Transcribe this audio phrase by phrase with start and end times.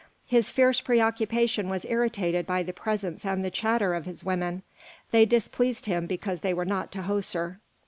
[0.25, 4.63] His fierce preoccupation was irritated by the presence and the chatter of his women;
[5.11, 7.59] they displeased him because they were not Tahoser.